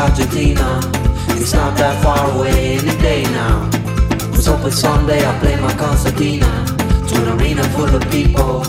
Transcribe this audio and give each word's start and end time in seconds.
Argentina. 0.00 0.80
It's 1.40 1.52
not 1.52 1.76
that 1.76 2.02
far 2.02 2.30
away 2.34 2.78
any 2.78 2.96
day 3.00 3.22
now. 3.24 3.68
Was 4.32 4.46
hoping 4.46 4.70
someday 4.70 5.24
I'll 5.24 5.38
play 5.40 5.56
my 5.60 5.74
concertina 5.74 6.66
to 7.08 7.14
an 7.22 7.40
arena 7.40 7.62
full 7.70 7.94
of 7.94 8.02
people, 8.10 8.62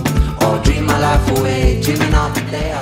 or 0.44 0.64
dream 0.64 0.86
my 0.86 1.00
life 1.00 1.38
away, 1.38 1.82
dreaming 1.82 2.14
of 2.14 2.34
the 2.36 2.42
day 2.52 2.74
I 2.74 2.82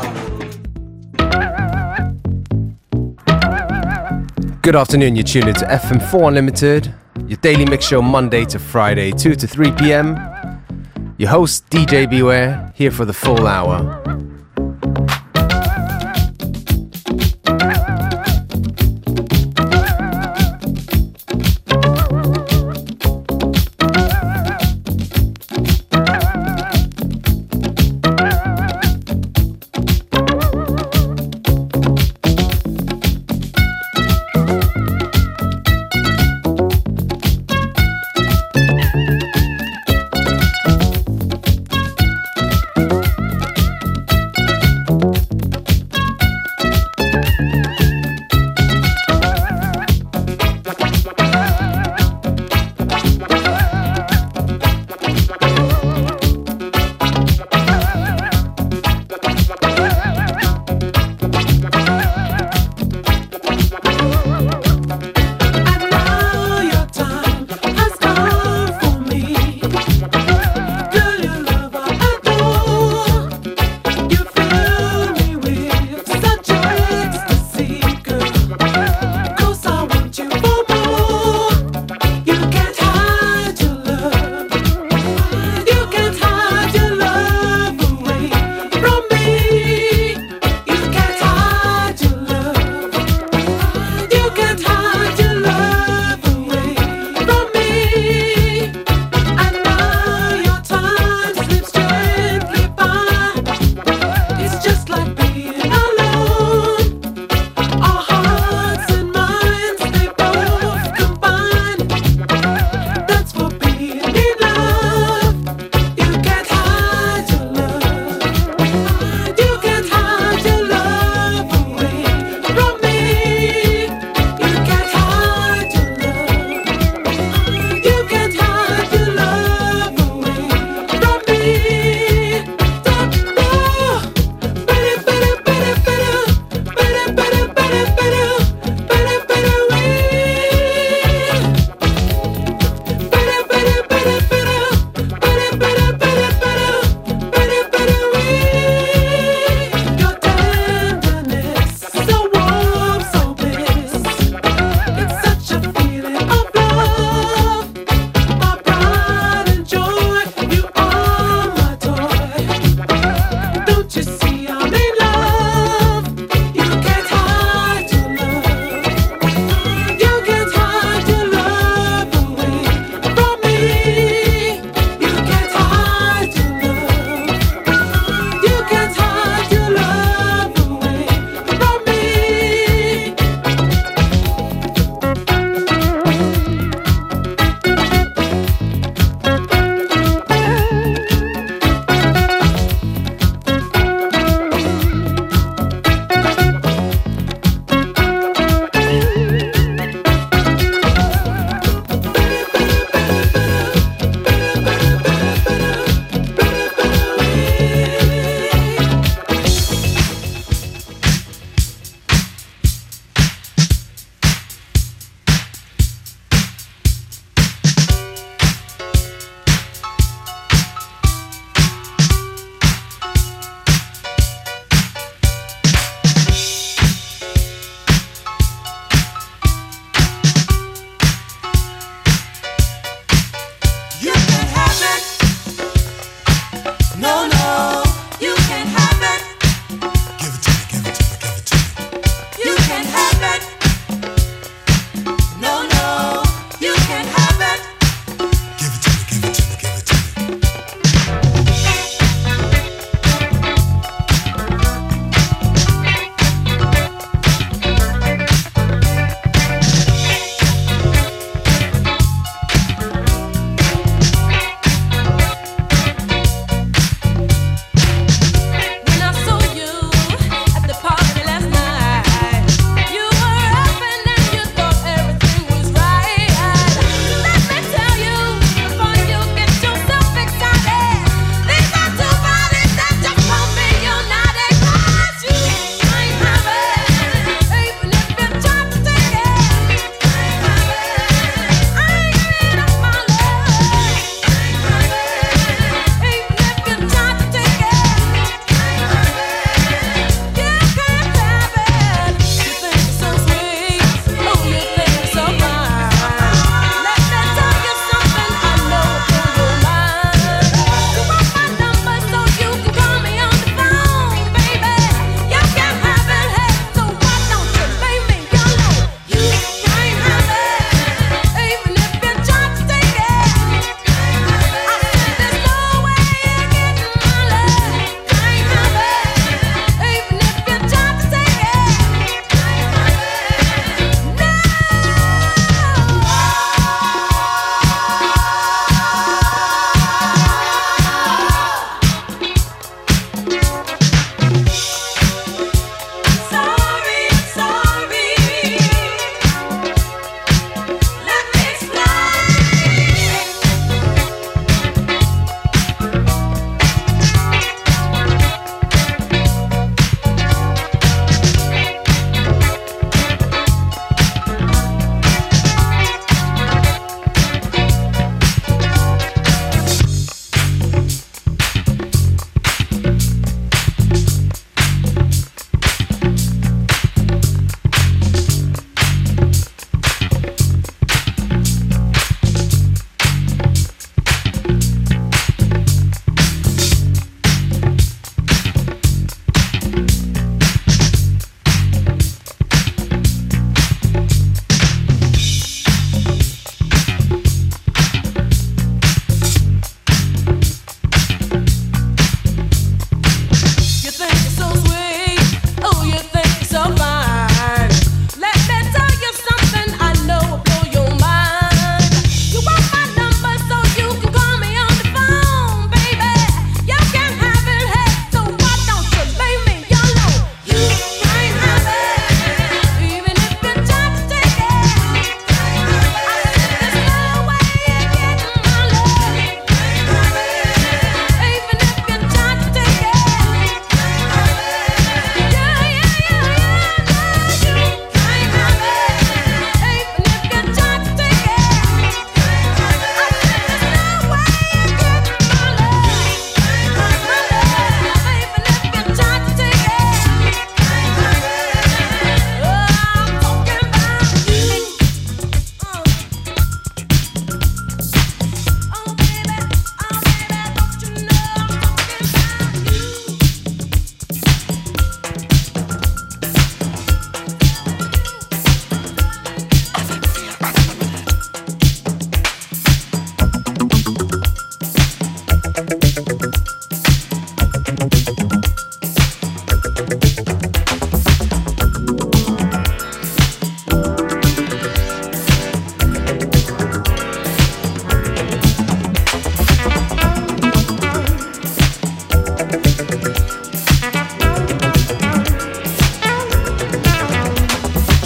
Good 4.62 4.76
afternoon, 4.76 5.15
you're 5.15 5.24
tuned 5.24 5.48
into 5.48 5.65
FM4 5.65 6.28
Unlimited, 6.28 6.93
your 7.28 7.38
daily 7.38 7.65
mix 7.65 7.88
show 7.88 8.02
Monday 8.02 8.45
to 8.45 8.60
Friday, 8.60 9.12
2 9.12 9.36
to 9.36 9.48
3 9.48 9.72
p.m. 9.74 10.17
Your 11.17 11.30
host, 11.30 11.69
DJ 11.69 12.10
Beware, 12.10 12.72
here 12.76 12.91
for 12.91 13.06
the 13.06 13.13
full 13.13 13.48
hour. 13.48 14.29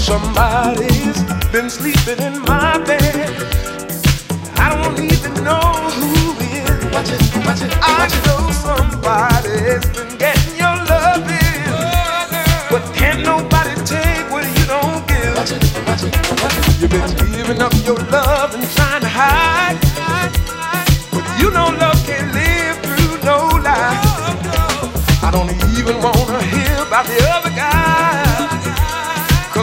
Somebody's 0.03 1.23
been 1.53 1.69
sleeping 1.69 2.19
in 2.19 2.41
my 2.41 2.77
bed. 2.83 3.29
I 4.59 4.67
don't 4.75 4.99
even 4.99 5.33
know 5.47 5.63
who 5.95 6.35
is. 6.43 6.83
Watch 6.91 7.11
it, 7.15 7.23
watch 7.47 7.61
it, 7.63 7.71
I 7.81 8.11
know 8.27 8.51
somebody's 8.51 9.85
been 9.95 10.17
getting 10.17 10.55
your 10.59 10.75
love 10.91 11.23
in. 11.23 11.63
But 12.69 12.83
can't 12.93 13.23
nobody 13.23 13.75
take 13.87 14.27
what 14.29 14.43
you 14.57 14.65
don't 14.67 15.07
give. 15.07 15.35
Watch 15.39 15.53
it, 15.55 15.63
watch 15.87 16.03
it, 16.03 16.13
watch 16.41 16.57
it. 16.59 16.81
You've 16.81 16.91
been 16.91 17.31
giving 17.31 17.61
up 17.61 17.73
your 17.85 17.99
love 18.11 18.53
and 18.55 18.65
trying 18.75 19.03
to 19.07 19.07
hide. 19.07 19.79
But 21.15 21.25
you 21.39 21.49
know 21.55 21.71
love 21.79 21.99
can't 22.05 22.29
live 22.35 22.75
through 22.83 23.23
no 23.23 23.37
lie. 23.63 24.03
I 25.23 25.29
don't 25.31 25.49
even 25.79 25.95
wanna 26.03 26.41
hear 26.51 26.75
about 26.87 27.05
the 27.05 27.19
other 27.35 27.51
guy. 27.51 27.72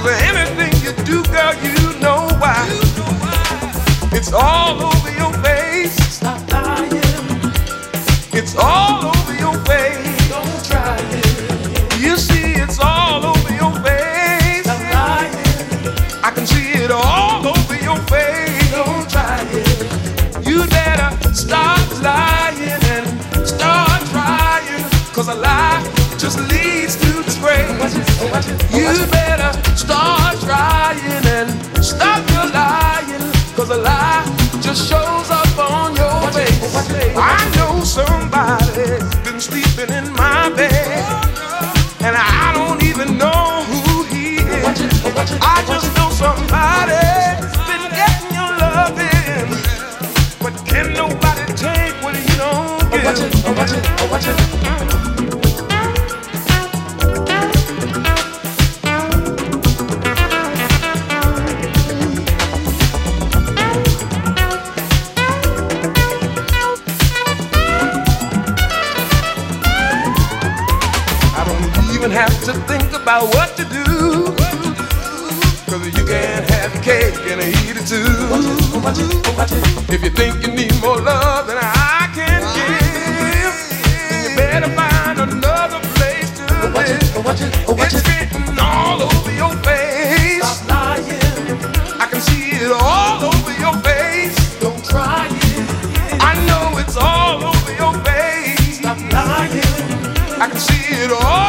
Cause 0.02 0.22
anything 0.22 0.72
you 0.82 0.92
do, 1.04 1.22
girl, 1.24 1.52
you 1.62 2.00
know 2.00 2.26
why. 2.40 2.66
It's 4.12 4.32
all 4.32 4.82
over 4.82 5.10
your 5.10 5.30
face. 5.44 5.94
Stop 6.14 6.40
lying. 6.50 6.90
It's 8.32 8.56
all 8.56 9.04
over 9.04 9.34
your 9.34 9.52
face. 9.66 10.28
Don't 10.30 10.64
try 10.64 10.96
it. 11.12 12.00
You 12.00 12.16
see, 12.16 12.54
it's 12.54 12.78
all 12.80 13.26
over 13.26 13.52
your 13.52 13.72
face. 13.84 14.64
Stop 14.64 14.80
lying. 14.94 15.34
I 16.24 16.30
can 16.34 16.46
see 16.46 16.72
it 16.82 16.90
all 16.90 17.46
over 17.46 17.76
your 17.84 17.98
face. 18.08 18.70
Don't 18.70 19.10
try 19.10 19.44
it. 19.52 20.46
You 20.46 20.66
better 20.68 21.10
stop 21.34 21.78
lying 22.00 22.80
and 22.94 23.46
start 23.46 24.00
trying. 24.08 24.82
Cause 25.12 25.28
a 25.28 25.34
lie 25.34 25.82
just 26.16 26.38
leads 26.48 26.96
to 26.96 27.22
disgrace. 27.22 27.94
You 28.72 29.06
better 29.10 29.39
start 29.90 30.38
trying 30.46 31.26
and 31.36 31.50
stop 31.84 32.22
your 32.30 32.46
lying. 32.54 33.26
Cause 33.56 33.70
a 33.70 33.78
lie 33.78 34.24
just 34.60 34.88
shows 34.88 35.28
up 35.30 35.58
on 35.58 35.96
your 35.96 36.20
face. 36.32 37.16
I 37.16 37.38
know 37.56 37.82
somebody's 37.82 39.02
been 39.24 39.40
sleeping 39.40 39.90
in 39.98 40.12
my 40.12 40.48
bed. 40.54 41.04
And 42.06 42.14
I 42.16 42.52
don't 42.58 42.82
even 42.84 43.18
know 43.18 43.64
who 43.70 44.04
he 44.12 44.36
is. 44.36 44.78
I 45.54 45.56
just 45.72 45.88
know 45.96 46.08
somebody's 46.24 47.50
been 47.68 47.84
getting 47.98 48.30
your 48.38 48.52
love 48.64 48.96
in. 49.18 49.46
But 50.44 50.54
can 50.70 50.92
nobody 50.92 51.44
take 51.54 51.94
what 52.02 52.14
you 52.14 52.36
don't 52.38 52.90
give? 52.92 53.00
Even 72.00 72.12
have 72.12 72.44
to 72.44 72.54
think 72.64 72.94
about 72.94 73.24
what 73.34 73.54
to 73.58 73.64
do. 73.64 73.84
Cause 75.68 75.84
you 75.84 76.04
can 76.06 76.42
have 76.48 76.72
cake 76.82 77.14
and 77.28 77.42
eat 77.42 77.76
it 77.76 77.86
too. 77.86 78.08
If 79.92 80.02
you 80.02 80.08
think 80.08 80.40
you 80.40 80.50
need 80.50 80.72
more 80.80 80.96
love 80.96 81.46
than 81.46 81.58
I 81.60 82.08
can 82.14 82.40
give, 82.56 83.52
then 84.00 84.30
you 84.30 84.36
better 84.36 84.70
find 84.72 85.20
another 85.20 85.80
place 85.96 86.30
to 86.38 86.44
oh, 86.48 86.72
live. 86.74 87.16
Oh, 87.16 87.36
oh, 87.68 87.84
it's 87.84 88.00
written 88.08 88.58
all 88.58 89.02
over 89.02 89.32
your 89.32 89.52
face. 89.60 90.40
I 92.00 92.08
can 92.10 92.20
see 92.22 92.64
it 92.64 92.72
all 92.72 93.24
over 93.28 93.52
your 93.60 93.76
face. 93.84 94.58
Don't 94.58 94.82
try 94.86 95.28
it. 95.28 96.22
I 96.22 96.32
know 96.48 96.78
it's 96.78 96.96
all 96.96 97.44
over 97.44 97.72
your 97.76 97.92
face. 98.04 98.78
Stop 98.78 98.96
lying. 99.12 100.40
I 100.40 100.48
can 100.48 100.58
see 100.58 100.94
it 101.04 101.12
all 101.12 101.39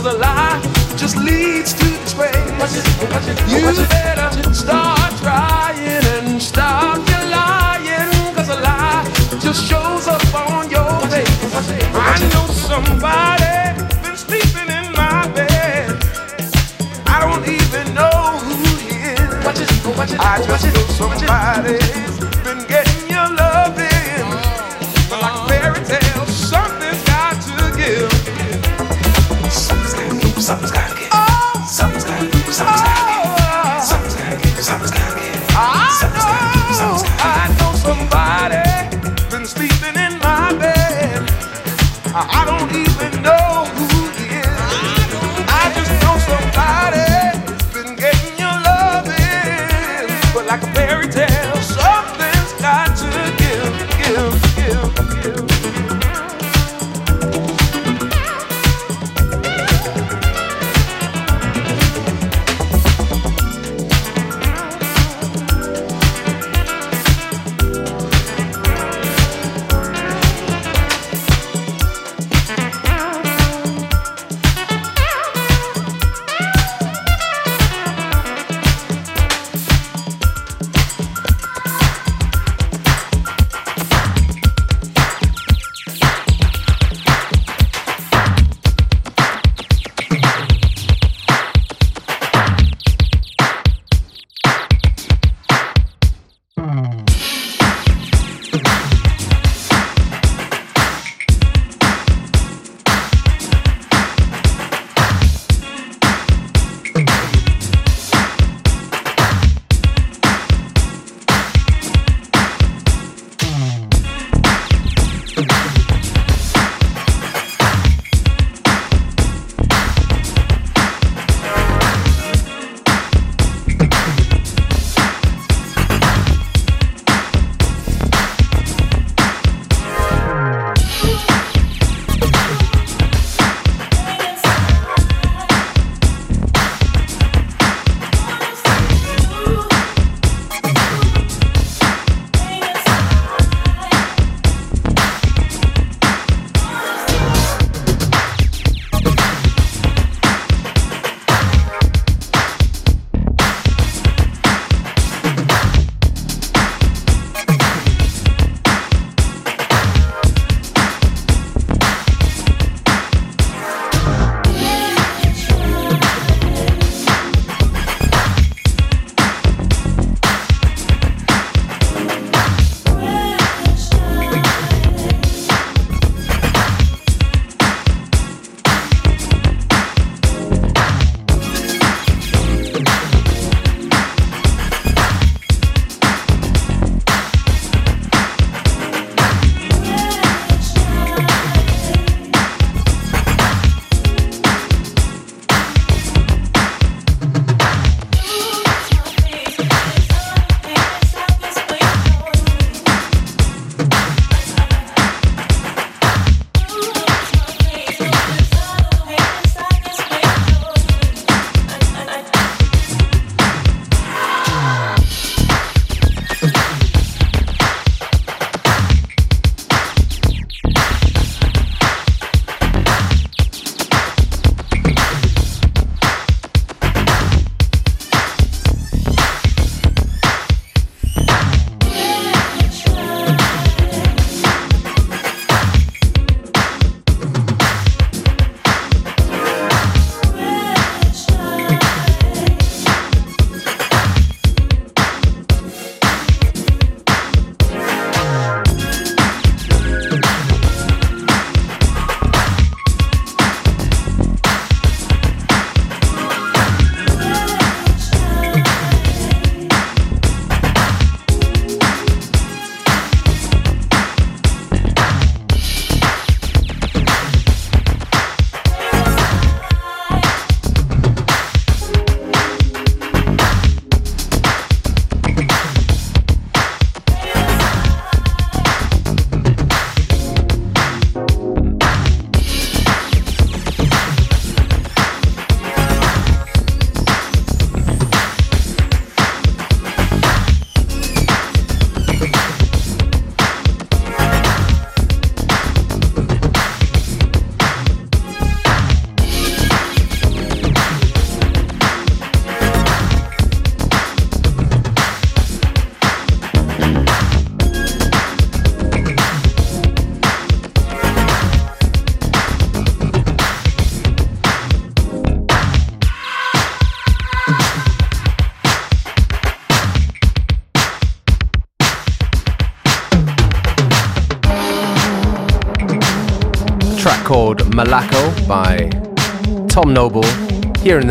Cause 0.00 0.14
a 0.14 0.18
lie 0.18 0.62
just 0.96 1.18
leads 1.18 1.74
to 1.74 1.84
disgrace. 1.84 2.32
You 3.52 3.60
better 3.90 4.54
start 4.54 4.79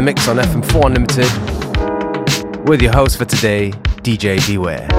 mix 0.09 0.27
on 0.27 0.37
FM4 0.37 0.87
Unlimited, 0.87 2.67
with 2.67 2.81
your 2.81 2.91
host 2.91 3.19
for 3.19 3.25
today, 3.25 3.69
DJ 4.01 4.43
Beware. 4.47 4.98